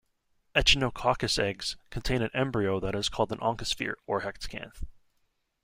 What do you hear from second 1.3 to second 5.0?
eggs contain an embryo that is called an oncosphere or hexcanth.